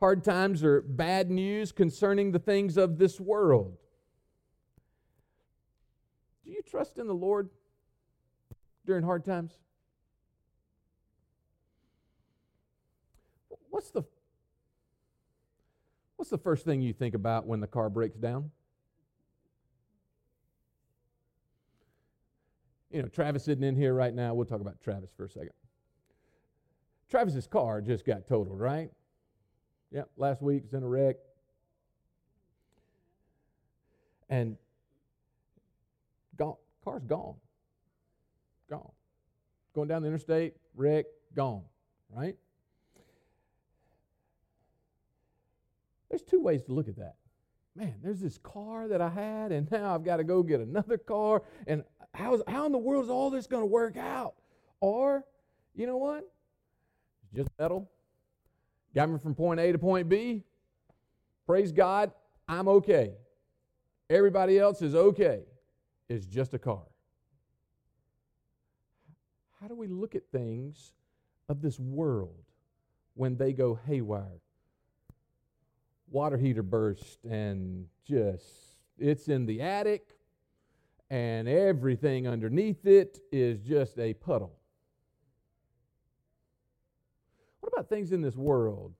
[0.00, 3.76] Hard times are bad news concerning the things of this world.
[6.44, 7.48] Do you trust in the Lord
[8.86, 9.58] during hard times?
[13.70, 14.04] What's the
[16.16, 18.50] What's the first thing you think about when the car breaks down?
[22.90, 24.34] You know, Travis isn't in here right now.
[24.34, 25.50] We'll talk about Travis for a second.
[27.10, 28.90] Travis's car just got totaled, right?
[29.90, 31.16] Yep, last week was in a wreck.
[34.28, 34.56] And
[36.36, 36.56] gone.
[36.84, 37.34] Car's gone.
[38.70, 38.90] Gone.
[39.74, 41.62] Going down the interstate, wreck, gone.
[42.14, 42.36] Right?
[46.14, 47.16] There's two ways to look at that.
[47.74, 50.96] Man, there's this car that I had, and now I've got to go get another
[50.96, 51.42] car.
[51.66, 51.82] And
[52.14, 54.36] how's, how in the world is all this going to work out?
[54.78, 55.24] Or,
[55.74, 56.32] you know what?
[57.34, 57.90] Just metal,
[58.94, 60.44] Got me from point A to point B.
[61.48, 62.12] Praise God,
[62.46, 63.14] I'm okay.
[64.08, 65.40] Everybody else is okay.
[66.08, 66.84] It's just a car.
[69.60, 70.92] How do we look at things
[71.48, 72.44] of this world
[73.14, 74.43] when they go haywire?
[76.10, 78.44] Water heater burst and just,
[78.98, 80.16] it's in the attic
[81.10, 84.56] and everything underneath it is just a puddle.
[87.60, 88.92] What about things in this world?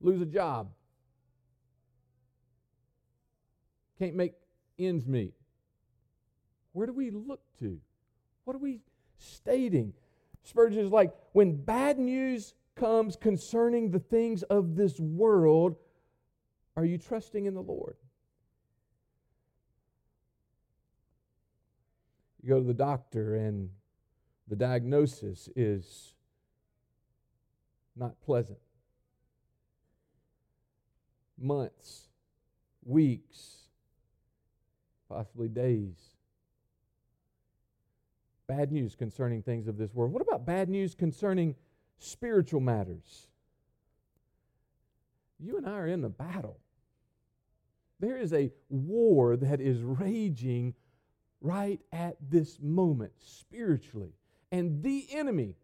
[0.00, 0.70] Lose a job.
[3.98, 4.34] Can't make
[4.78, 5.34] ends meet.
[6.72, 7.78] Where do we look to?
[8.44, 8.80] What are we
[9.18, 9.92] stating?
[10.42, 15.76] Spurgeon is like, when bad news comes concerning the things of this world,
[16.76, 17.96] are you trusting in the Lord?
[22.42, 23.68] You go to the doctor and
[24.48, 26.14] the diagnosis is
[27.94, 28.58] not pleasant.
[31.38, 32.08] Months,
[32.84, 33.68] weeks,
[35.08, 35.96] possibly days.
[38.46, 40.12] Bad news concerning things of this world.
[40.12, 41.54] What about bad news concerning
[42.00, 43.28] spiritual matters?
[45.38, 46.58] You and I are in a battle.
[48.00, 50.74] There is a war that is raging
[51.40, 54.12] right at this moment spiritually.
[54.52, 55.56] And the enemy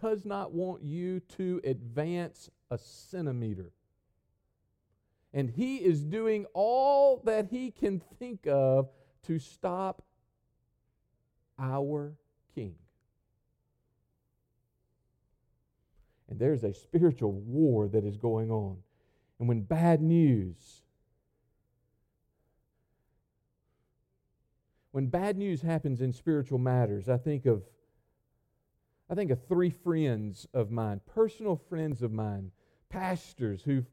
[0.00, 3.72] does not want you to advance a centimeter.
[5.32, 8.88] And he is doing all that he can think of
[9.24, 10.02] to stop
[11.58, 12.14] our
[12.54, 12.74] king.
[16.28, 18.78] And there's a spiritual war that is going on.
[19.38, 20.82] And when bad news
[24.96, 27.62] when bad news happens in spiritual matters, I think of
[29.10, 32.50] I think of three friends of mine, personal friends of mine,
[32.88, 33.84] pastors who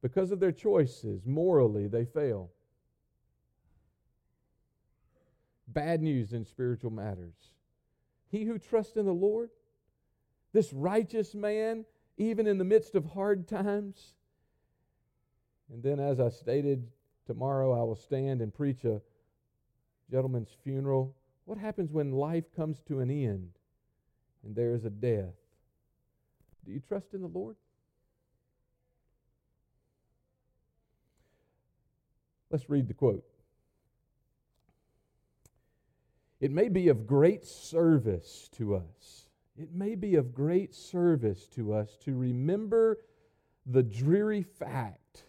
[0.00, 2.52] because of their choices, morally they fail.
[5.66, 7.34] Bad news in spiritual matters.
[8.30, 9.50] He who trusts in the Lord,
[10.52, 11.84] this righteous man,
[12.16, 14.14] even in the midst of hard times.
[15.72, 16.88] And then, as I stated,
[17.26, 19.02] tomorrow I will stand and preach a
[20.10, 21.14] gentleman's funeral.
[21.44, 23.50] What happens when life comes to an end
[24.44, 25.34] and there is a death?
[26.64, 27.56] Do you trust in the Lord?
[32.50, 33.24] Let's read the quote.
[36.40, 39.27] It may be of great service to us.
[39.58, 42.98] It may be of great service to us to remember
[43.66, 45.24] the dreary fact,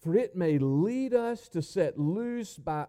[0.00, 2.86] for it may lead us to set loose by,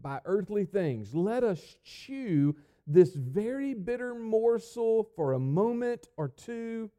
[0.00, 1.14] by earthly things.
[1.14, 6.90] Let us chew this very bitter morsel for a moment or two.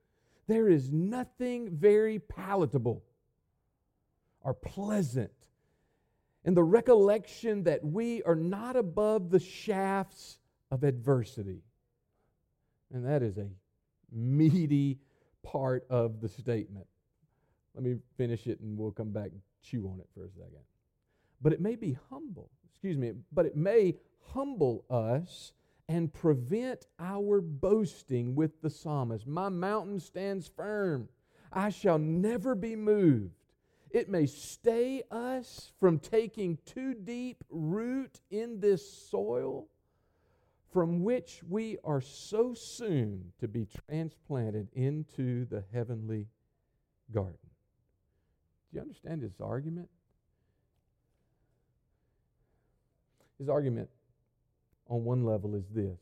[0.47, 3.03] There is nothing very palatable
[4.41, 5.31] or pleasant
[6.45, 10.37] in the recollection that we are not above the shafts
[10.71, 11.63] of adversity.
[12.93, 13.47] And that is a
[14.11, 14.99] meaty
[15.43, 16.87] part of the statement.
[17.73, 20.63] Let me finish it and we'll come back and chew on it for a second.
[21.41, 23.95] But it may be humble, excuse me, but it may
[24.33, 25.51] humble us
[25.87, 29.27] and prevent our boasting with the psalmist.
[29.27, 31.09] My mountain stands firm,
[31.51, 33.35] I shall never be moved.
[33.91, 39.67] It may stay us from taking too deep root in this soil
[40.75, 46.27] from which we are so soon to be transplanted into the heavenly
[47.13, 47.37] garden.
[48.69, 49.87] Do you understand his argument?
[53.39, 53.87] His argument
[54.89, 55.97] on one level is this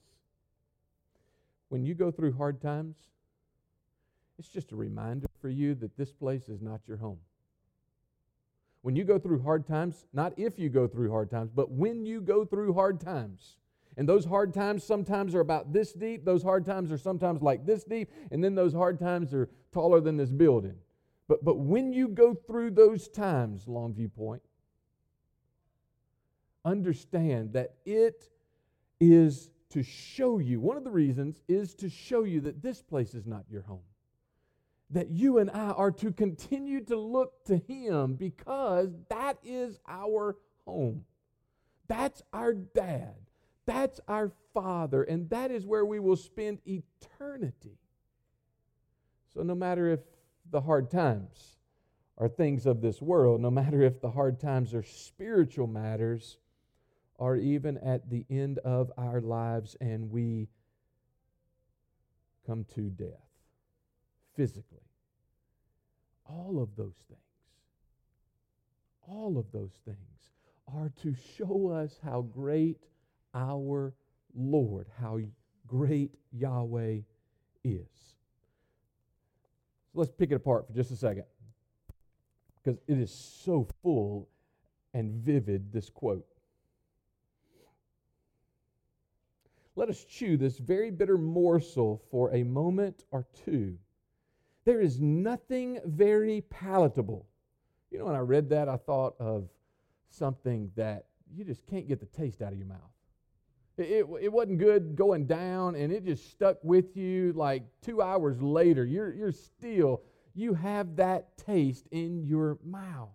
[1.69, 2.95] when you go through hard times,
[4.39, 7.19] it's just a reminder for you that this place is not your home.
[8.81, 12.07] When you go through hard times, not if you go through hard times, but when
[12.07, 13.57] you go through hard times,
[13.97, 17.65] and those hard times sometimes are about this deep, those hard times are sometimes like
[17.65, 20.75] this deep, and then those hard times are taller than this building.
[21.27, 24.41] But, but when you go through those times, Longview Point,
[26.65, 28.29] understand that it
[28.99, 33.13] is to show you, one of the reasons is to show you that this place
[33.13, 33.81] is not your home
[34.93, 40.37] that you and I are to continue to look to Him because that is our
[40.65, 41.05] home.
[41.87, 43.15] That's our dad.
[43.65, 45.03] That's our father.
[45.03, 47.77] And that is where we will spend eternity.
[49.33, 50.01] So, no matter if
[50.51, 51.57] the hard times
[52.17, 56.37] are things of this world, no matter if the hard times are spiritual matters,
[57.15, 60.49] or even at the end of our lives and we
[62.45, 63.29] come to death
[64.35, 64.79] physically.
[66.25, 67.19] All of those things,
[69.07, 69.97] all of those things
[70.73, 72.87] are to show us how great
[73.33, 73.93] our
[74.35, 75.19] Lord, how
[75.67, 76.99] great Yahweh
[77.63, 78.15] is.
[79.91, 81.25] So let's pick it apart for just a second
[82.63, 84.29] because it is so full
[84.93, 86.25] and vivid, this quote.
[89.75, 93.77] Let us chew this very bitter morsel for a moment or two
[94.65, 97.27] there is nothing very palatable.
[97.91, 99.49] You know, when I read that, I thought of
[100.09, 101.05] something that
[101.35, 102.79] you just can't get the taste out of your mouth.
[103.77, 108.39] It, it, wasn't good going down, and it just stuck with you like two hours
[108.39, 108.85] later.
[108.85, 110.03] You're, you're still,
[110.35, 113.09] you have that taste in your mouth.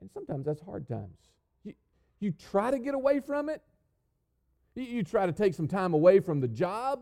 [0.00, 1.18] And sometimes that's hard times.
[1.62, 1.74] You,
[2.20, 3.62] you try to get away from it,
[4.74, 7.00] you, you try to take some time away from the job,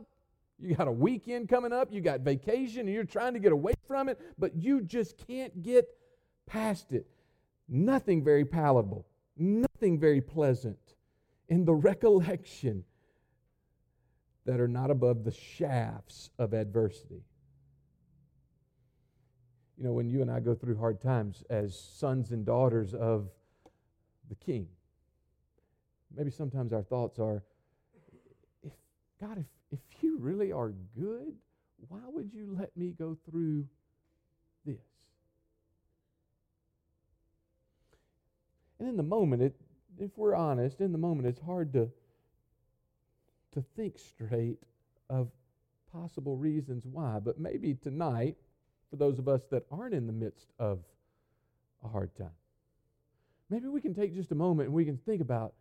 [0.58, 3.74] you got a weekend coming up, you got vacation, and you're trying to get away
[3.86, 5.86] from it, but you just can't get
[6.46, 7.06] past it.
[7.68, 10.93] Nothing very palatable, nothing very pleasant
[11.48, 12.84] in the recollection
[14.46, 17.22] that are not above the shafts of adversity.
[19.76, 23.28] You know, when you and I go through hard times as sons and daughters of
[24.28, 24.68] the King,
[26.16, 27.42] maybe sometimes our thoughts are,
[28.62, 28.72] if
[29.20, 31.34] God, if if you really are good,
[31.88, 33.66] why would you let me go through
[34.64, 34.78] this?
[38.78, 39.56] And in the moment, it,
[39.98, 41.90] if we're honest, in the moment, it's hard to,
[43.52, 44.58] to think straight
[45.08, 45.28] of
[45.92, 47.18] possible reasons why.
[47.18, 48.36] But maybe tonight,
[48.90, 50.80] for those of us that aren't in the midst of
[51.84, 52.30] a hard time,
[53.50, 55.54] maybe we can take just a moment and we can think about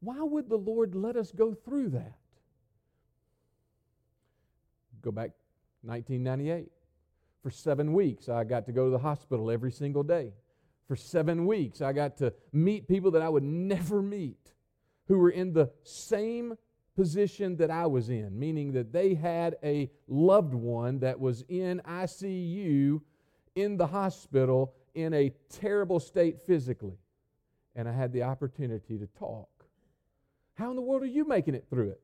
[0.00, 2.18] why would the Lord let us go through that?
[5.02, 5.30] Go back
[5.82, 6.70] 1998.
[7.42, 10.32] For seven weeks, I got to go to the hospital every single day.
[10.86, 14.52] For seven weeks, I got to meet people that I would never meet
[15.08, 16.54] who were in the same
[16.94, 21.80] position that I was in, meaning that they had a loved one that was in
[21.86, 23.00] ICU
[23.54, 26.98] in the hospital in a terrible state physically.
[27.74, 29.48] And I had the opportunity to talk.
[30.54, 32.00] How in the world are you making it through it?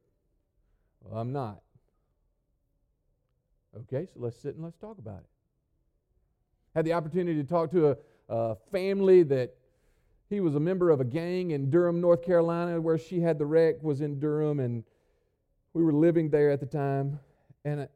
[1.01, 1.63] Well, I'm not.
[3.81, 5.31] Okay, so let's sit and let's talk about it.
[6.75, 7.97] Had the opportunity to talk to a,
[8.29, 9.55] a family that
[10.29, 13.45] he was a member of a gang in Durham, North Carolina, where she had the
[13.47, 14.85] wreck, was in Durham, and
[15.75, 17.19] we were living there at the time.
[17.65, 17.89] And I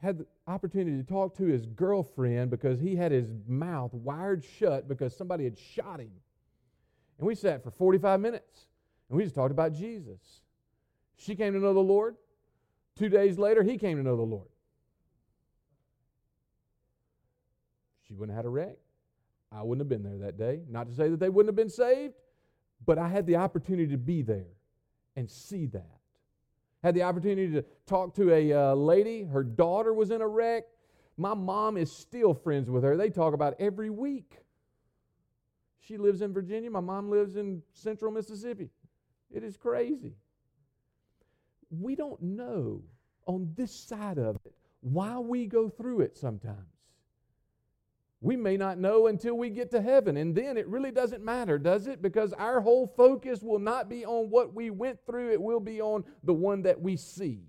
[0.00, 4.88] had the opportunity to talk to his girlfriend because he had his mouth wired shut
[4.88, 6.12] because somebody had shot him.
[7.18, 8.66] And we sat for 45 minutes
[9.08, 10.40] and we just talked about Jesus.
[11.16, 12.16] She came to know the Lord.
[12.96, 14.48] Two days later, he came to know the Lord.
[18.06, 18.76] She wouldn't have had a wreck.
[19.54, 20.62] I wouldn't have been there that day.
[20.68, 22.14] Not to say that they wouldn't have been saved,
[22.86, 24.46] but I had the opportunity to be there
[25.16, 25.98] and see that.
[26.82, 29.24] Had the opportunity to talk to a uh, lady.
[29.24, 30.64] Her daughter was in a wreck.
[31.16, 32.96] My mom is still friends with her.
[32.96, 34.38] They talk about every week.
[35.78, 36.70] She lives in Virginia.
[36.70, 38.70] My mom lives in central Mississippi.
[39.30, 40.14] It is crazy.
[41.70, 42.82] We don't know
[43.26, 46.71] on this side of it why we go through it sometimes.
[48.22, 51.58] We may not know until we get to heaven, and then it really doesn't matter,
[51.58, 52.00] does it?
[52.00, 55.80] Because our whole focus will not be on what we went through, it will be
[55.80, 57.40] on the one that we see.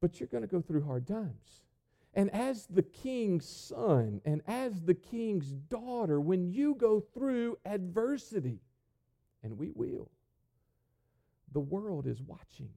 [0.00, 1.60] But you're going to go through hard times.
[2.14, 8.60] And as the king's son and as the king's daughter, when you go through adversity,
[9.42, 10.10] and we will,
[11.52, 12.70] the world is watching.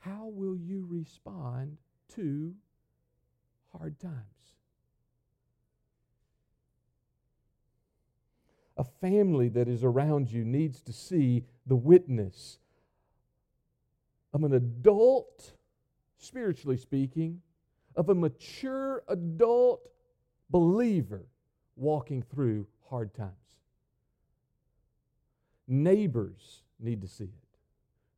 [0.00, 1.78] How will you respond
[2.16, 2.54] to
[3.72, 4.37] hard times?
[8.78, 12.58] A family that is around you needs to see the witness
[14.32, 15.52] of an adult,
[16.16, 17.40] spiritually speaking,
[17.96, 19.80] of a mature adult
[20.48, 21.26] believer
[21.76, 23.32] walking through hard times.
[25.66, 27.58] Neighbors need to see it.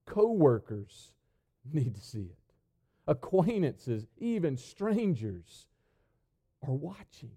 [0.07, 1.13] Co-workers
[1.73, 2.37] need to see it.
[3.07, 5.67] Acquaintances, even strangers
[6.67, 7.33] are watching.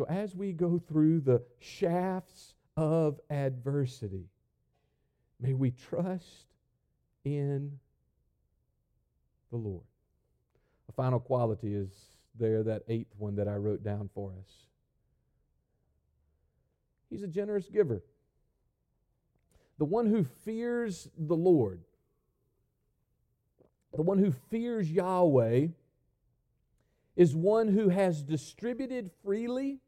[0.00, 4.30] So, as we go through the shafts of adversity,
[5.38, 6.46] may we trust
[7.22, 7.78] in
[9.50, 9.84] the Lord.
[10.88, 11.90] A final quality is
[12.34, 14.50] there, that eighth one that I wrote down for us.
[17.10, 18.02] He's a generous giver.
[19.76, 21.82] The one who fears the Lord,
[23.94, 25.66] the one who fears Yahweh,
[27.16, 29.78] is one who has distributed freely.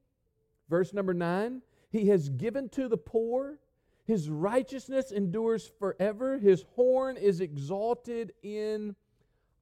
[0.72, 1.60] Verse number nine,
[1.90, 3.58] he has given to the poor.
[4.06, 6.38] His righteousness endures forever.
[6.38, 8.96] His horn is exalted in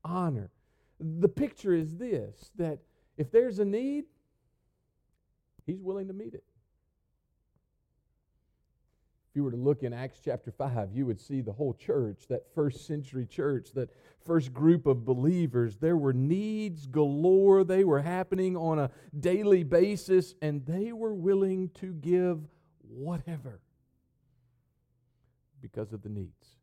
[0.04, 0.52] honor.
[1.00, 2.78] The picture is this that
[3.16, 4.04] if there's a need,
[5.66, 6.44] he's willing to meet it.
[9.30, 12.24] If you were to look in Acts chapter 5, you would see the whole church,
[12.30, 13.90] that first century church, that
[14.26, 15.76] first group of believers.
[15.76, 17.62] There were needs galore.
[17.62, 22.40] They were happening on a daily basis, and they were willing to give
[22.88, 23.60] whatever
[25.62, 26.56] because of the needs.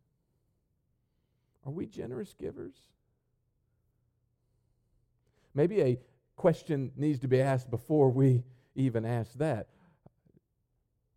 [1.66, 2.76] Are we generous givers?
[5.54, 5.98] Maybe a
[6.36, 8.44] question needs to be asked before we
[8.76, 9.68] even ask that.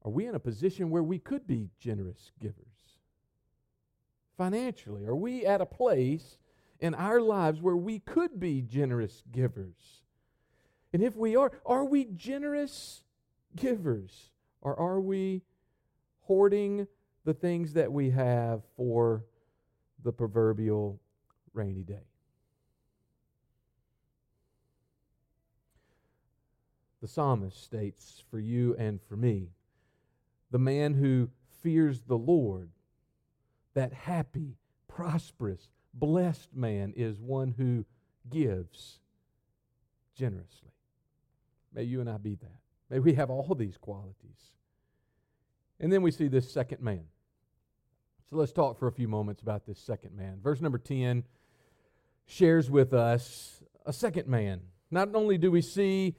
[0.04, 2.56] Are we in a position where we could be generous givers?
[4.36, 6.38] Financially, are we at a place
[6.78, 10.02] in our lives where we could be generous givers?
[10.92, 13.04] And if we are, are we generous
[13.54, 14.30] givers?
[14.62, 15.42] Or are we
[16.22, 16.86] hoarding
[17.24, 19.24] the things that we have for
[20.02, 20.98] the proverbial
[21.52, 22.06] rainy day?
[27.02, 29.50] The psalmist states, For you and for me,
[30.50, 31.30] the man who
[31.62, 32.70] fears the Lord,
[33.74, 34.56] that happy,
[34.88, 37.84] prosperous, blessed man is one who
[38.28, 38.98] gives
[40.14, 40.72] generously.
[41.72, 42.60] May you and I be that.
[42.88, 44.54] May we have all these qualities.
[45.78, 47.04] And then we see this second man.
[48.28, 50.38] So let's talk for a few moments about this second man.
[50.42, 51.24] Verse number 10
[52.26, 54.60] shares with us a second man.
[54.90, 56.16] Not only do we see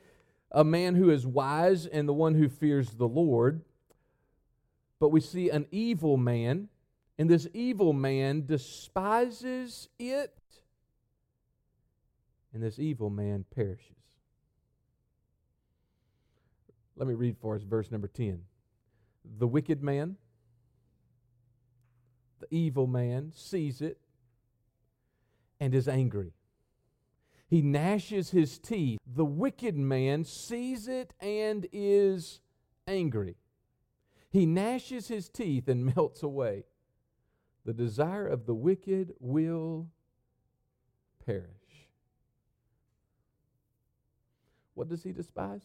[0.52, 3.62] a man who is wise and the one who fears the Lord,
[5.02, 6.70] but we see an evil man,
[7.18, 10.38] and this evil man despises it,
[12.54, 13.96] and this evil man perishes.
[16.96, 18.44] Let me read for us verse number 10.
[19.40, 20.18] The wicked man,
[22.40, 23.98] the evil man, sees it
[25.60, 26.34] and is angry.
[27.50, 29.00] He gnashes his teeth.
[29.12, 32.40] The wicked man sees it and is
[32.86, 33.38] angry.
[34.32, 36.64] He gnashes his teeth and melts away.
[37.66, 39.88] The desire of the wicked will
[41.26, 41.46] perish.
[44.74, 45.62] What does he despise?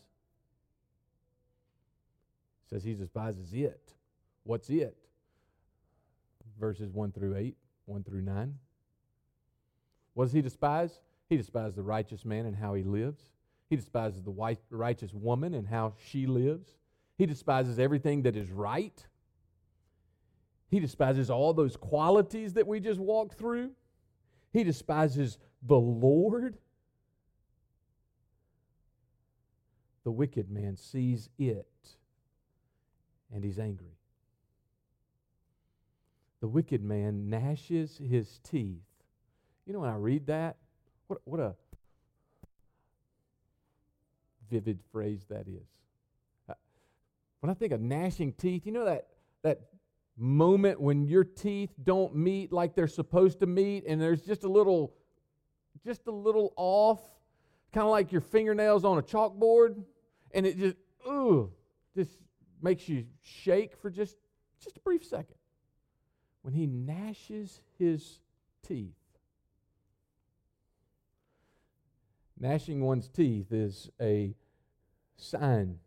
[2.69, 3.95] says he despises it.
[4.43, 4.97] What's it?
[6.59, 8.59] Verses 1 through 8, 1 through 9.
[10.15, 11.01] What does he despise?
[11.29, 13.23] He despises the righteous man and how he lives.
[13.69, 16.71] He despises the righteous woman and how she lives.
[17.17, 19.07] He despises everything that is right.
[20.69, 23.71] He despises all those qualities that we just walked through.
[24.53, 26.59] He despises the Lord.
[30.05, 31.67] The wicked man sees it
[33.33, 33.97] and he's angry.
[36.41, 38.83] The wicked man gnashes his teeth.
[39.67, 40.57] You know, when I read that,
[41.07, 41.55] what, what a
[44.51, 45.67] vivid phrase that is.
[47.47, 49.07] When I think of gnashing teeth, you know that,
[49.45, 49.61] that
[50.17, 54.49] moment when your teeth don't meet like they're supposed to meet and there's just a
[54.49, 54.93] little
[55.85, 57.01] just a little off
[57.73, 59.81] kind of like your fingernails on a chalkboard
[60.35, 60.75] and it just
[61.07, 61.53] ooh
[61.95, 62.19] just
[62.61, 64.17] makes you shake for just
[64.61, 65.37] just a brief second.
[66.43, 68.19] When he gnashes his
[68.67, 68.97] teeth
[72.41, 74.35] gnashing one's teeth is a
[75.17, 75.79] sign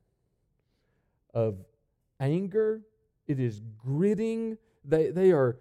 [1.33, 1.57] of
[2.19, 2.81] anger
[3.29, 4.57] it is gritting.
[4.83, 5.57] They, they are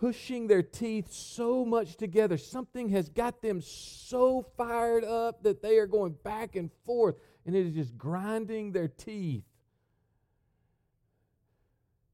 [0.00, 2.38] pushing their teeth so much together.
[2.38, 7.54] Something has got them so fired up that they are going back and forth, and
[7.54, 9.44] it is just grinding their teeth.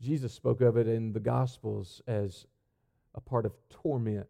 [0.03, 2.45] Jesus spoke of it in the Gospels as
[3.15, 4.29] a part of torment,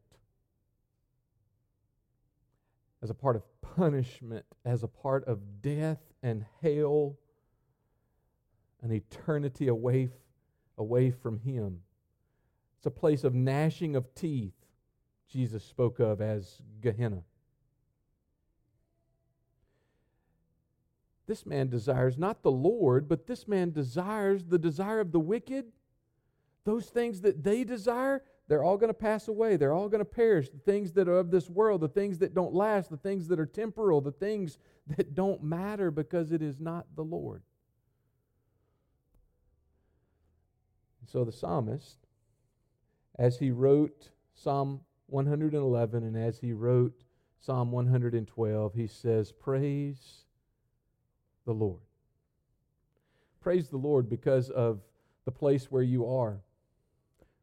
[3.03, 7.17] as a part of punishment, as a part of death and hell
[8.83, 10.11] an eternity away,
[10.77, 11.81] away from Him.
[12.79, 14.55] It's a place of gnashing of teeth,
[15.29, 17.23] Jesus spoke of as Gehenna.
[21.27, 25.67] This man desires not the Lord, but this man desires the desire of the wicked.
[26.65, 29.57] Those things that they desire, they're all going to pass away.
[29.57, 30.49] They're all going to perish.
[30.49, 33.39] The things that are of this world, the things that don't last, the things that
[33.39, 34.59] are temporal, the things
[34.97, 37.43] that don't matter because it is not the Lord.
[41.11, 41.97] So the psalmist,
[43.19, 46.93] as he wrote Psalm 111 and as he wrote
[47.41, 50.25] Psalm 112, he says, Praise
[51.47, 51.81] the Lord.
[53.41, 54.81] Praise the Lord because of
[55.25, 56.43] the place where you are.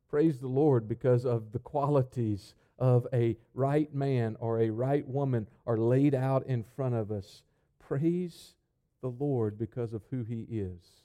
[0.10, 5.48] Praise the Lord because of the qualities of a right man or a right woman
[5.66, 7.42] are laid out in front of us.
[7.80, 8.54] Praise
[9.02, 11.05] the Lord because of who he is.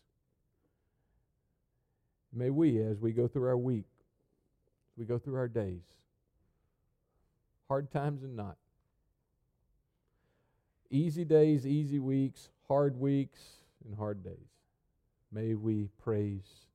[2.32, 3.86] May we, as we go through our week,
[4.96, 5.82] we go through our days,
[7.68, 8.56] hard times and not,
[10.90, 13.40] easy days, easy weeks, hard weeks,
[13.84, 14.50] and hard days,
[15.32, 16.69] may we praise